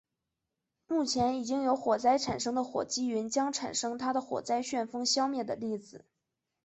[0.87, 6.05] 目前已经有火灾产生的火积云将产生它的火灾旋风消灭的例子。